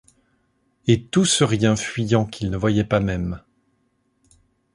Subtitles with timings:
[0.87, 3.39] Et tout ce rien fuyant qu’il ne voyait pas même